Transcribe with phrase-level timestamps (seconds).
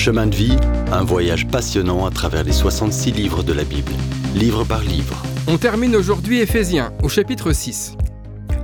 [0.00, 0.56] Chemin de vie,
[0.92, 3.92] un voyage passionnant à travers les 66 livres de la Bible,
[4.34, 5.22] livre par livre.
[5.46, 7.98] On termine aujourd'hui Éphésiens au chapitre 6.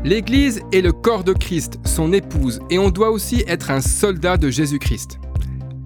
[0.02, 4.38] L'Église est le corps de Christ, son épouse, et on doit aussi être un soldat
[4.38, 5.18] de Jésus-Christ.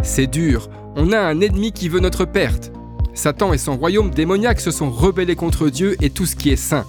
[0.05, 2.71] C'est dur, on a un ennemi qui veut notre perte.
[3.15, 6.55] Satan et son royaume démoniaque se sont rebellés contre Dieu et tout ce qui est
[6.55, 6.87] saint.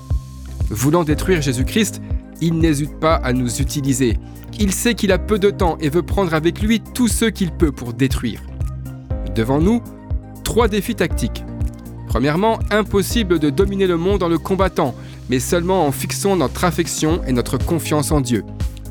[0.70, 2.00] Voulant détruire Jésus-Christ,
[2.41, 4.20] il n'hésite pas à nous utiliser.
[4.59, 7.50] Il sait qu'il a peu de temps et veut prendre avec lui tous ceux qu'il
[7.50, 8.43] peut pour détruire.
[9.35, 9.81] Devant nous,
[10.43, 11.43] trois défis tactiques.
[12.07, 14.93] Premièrement, impossible de dominer le monde en le combattant,
[15.29, 18.43] mais seulement en fixant notre affection et notre confiance en Dieu.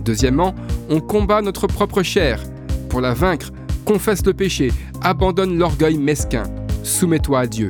[0.05, 0.55] Deuxièmement,
[0.89, 2.43] on combat notre propre chair.
[2.89, 3.51] Pour la vaincre,
[3.85, 4.73] confesse le péché,
[5.03, 6.45] abandonne l'orgueil mesquin,
[6.83, 7.69] soumets-toi à Dieu.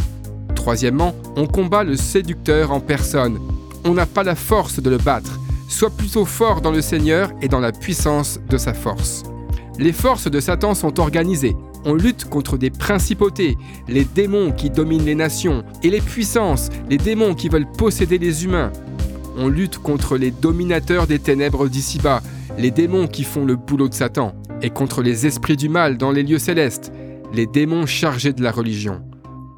[0.54, 3.38] Troisièmement, on combat le séducteur en personne.
[3.84, 5.40] On n'a pas la force de le battre.
[5.68, 9.24] Sois plutôt fort dans le Seigneur et dans la puissance de sa force.
[9.80, 11.56] Les forces de Satan sont organisées.
[11.86, 13.56] On lutte contre des principautés,
[13.88, 18.44] les démons qui dominent les nations, et les puissances, les démons qui veulent posséder les
[18.44, 18.72] humains.
[19.38, 22.20] On lutte contre les dominateurs des ténèbres d'ici-bas,
[22.58, 26.12] les démons qui font le boulot de Satan, et contre les esprits du mal dans
[26.12, 26.92] les lieux célestes,
[27.32, 29.00] les démons chargés de la religion.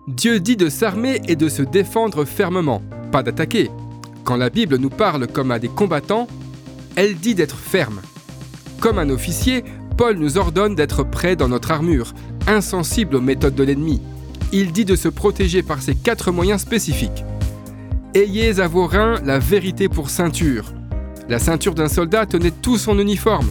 [0.07, 3.71] Dieu dit de s'armer et de se défendre fermement, pas d'attaquer.
[4.23, 6.29] Quand la Bible nous parle comme à des combattants,
[6.95, 8.01] elle dit d'être ferme.
[8.79, 9.65] Comme un officier,
[10.03, 12.13] Paul nous ordonne d'être prêts dans notre armure,
[12.49, 14.03] insensible aux méthodes de l'ennemi.
[14.53, 17.25] Il dit de se protéger par ces quatre moyens spécifiques.
[18.13, 20.73] Ayez à vos reins la vérité pour ceinture.
[21.29, 23.47] La ceinture d'un soldat tenait tout son uniforme.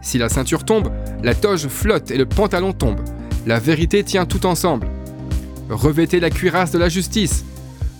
[0.00, 0.90] Si la ceinture tombe,
[1.22, 3.00] la toge flotte et le pantalon tombe.
[3.46, 4.86] La vérité tient tout ensemble.
[5.68, 7.44] Revêtez la cuirasse de la justice.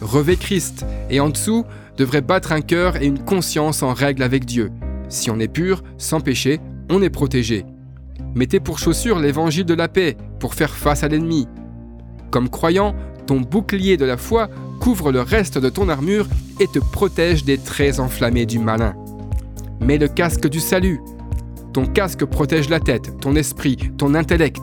[0.00, 1.66] Revêt Christ, et en dessous
[1.98, 4.70] devrait battre un cœur et une conscience en règle avec Dieu.
[5.10, 7.66] Si on est pur, sans péché, on est protégé.
[8.34, 11.46] Mettez pour chaussure l'évangile de la paix pour faire face à l'ennemi.
[12.30, 12.94] Comme croyant,
[13.26, 14.48] ton bouclier de la foi
[14.80, 16.26] couvre le reste de ton armure
[16.60, 18.94] et te protège des traits enflammés du malin.
[19.80, 21.00] Mets le casque du salut.
[21.72, 24.62] Ton casque protège la tête, ton esprit, ton intellect.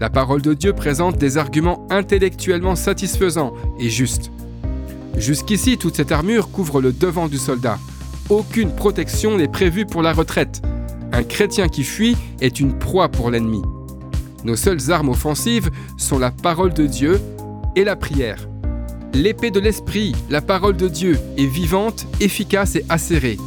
[0.00, 4.30] La parole de Dieu présente des arguments intellectuellement satisfaisants et justes.
[5.16, 7.78] Jusqu'ici, toute cette armure couvre le devant du soldat.
[8.28, 10.62] Aucune protection n'est prévue pour la retraite.
[11.14, 13.62] Un chrétien qui fuit est une proie pour l'ennemi.
[14.42, 17.20] Nos seules armes offensives sont la parole de Dieu
[17.76, 18.48] et la prière.
[19.12, 23.38] L'épée de l'esprit, la parole de Dieu, est vivante, efficace et acérée.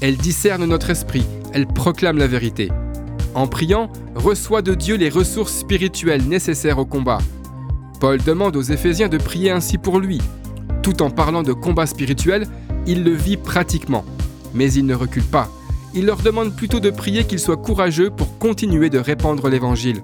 [0.00, 2.70] Elle discerne notre esprit, elle proclame la vérité.
[3.34, 7.18] En priant, reçoit de Dieu les ressources spirituelles nécessaires au combat.
[8.00, 10.22] Paul demande aux Éphésiens de prier ainsi pour lui.
[10.82, 12.46] Tout en parlant de combat spirituel,
[12.86, 14.06] il le vit pratiquement.
[14.54, 15.50] Mais il ne recule pas
[15.94, 20.02] il leur demande plutôt de prier qu'ils soient courageux pour continuer de répandre l'Évangile.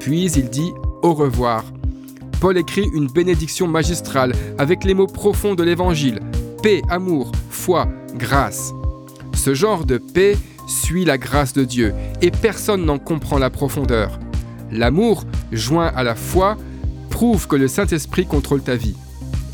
[0.00, 0.72] Puis il dit
[1.02, 1.64] au revoir.
[2.40, 6.20] Paul écrit une bénédiction magistrale avec les mots profonds de l'Évangile.
[6.62, 8.72] Paix, amour, foi, grâce.
[9.34, 14.18] Ce genre de paix suit la grâce de Dieu et personne n'en comprend la profondeur.
[14.70, 16.56] L'amour, joint à la foi,
[17.10, 18.96] prouve que le Saint-Esprit contrôle ta vie.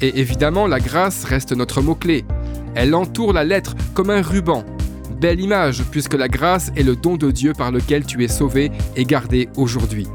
[0.00, 2.24] Et évidemment, la grâce reste notre mot-clé.
[2.74, 4.64] Elle entoure la lettre comme un ruban
[5.20, 8.72] Belle image, puisque la grâce est le don de Dieu par lequel tu es sauvé
[8.96, 10.06] et gardé aujourd'hui.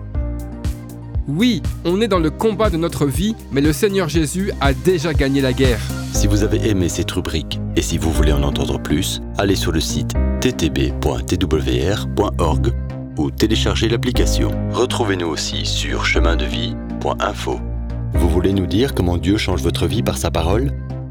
[1.27, 5.13] Oui, on est dans le combat de notre vie, mais le Seigneur Jésus a déjà
[5.13, 5.79] gagné la guerre.
[6.13, 9.71] Si vous avez aimé cette rubrique et si vous voulez en entendre plus, allez sur
[9.71, 11.03] le site ttb.twr.org
[13.17, 14.51] ou téléchargez l'application.
[14.71, 17.59] Retrouvez-nous aussi sur chemindevie.info.
[18.13, 20.71] Vous voulez nous dire comment Dieu change votre vie par sa parole?